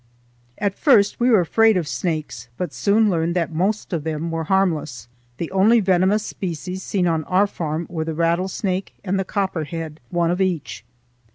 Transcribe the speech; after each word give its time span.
At 0.57 0.73
first 0.79 1.19
we 1.19 1.29
were 1.29 1.41
afraid 1.41 1.77
of 1.77 1.87
snakes, 1.87 2.49
but 2.57 2.73
soon 2.73 3.07
learned 3.07 3.35
that 3.35 3.53
most 3.53 3.93
of 3.93 4.03
them 4.03 4.31
were 4.31 4.45
harmless. 4.45 5.07
The 5.37 5.51
only 5.51 5.79
venomous 5.79 6.25
species 6.25 6.81
seen 6.81 7.05
on 7.05 7.23
our 7.25 7.45
farm 7.45 7.85
were 7.87 8.03
the 8.03 8.15
rattlesnake 8.15 8.95
and 9.03 9.19
the 9.19 9.23
copperhead, 9.23 9.99
one 10.09 10.31
of 10.31 10.41
each. 10.41 10.83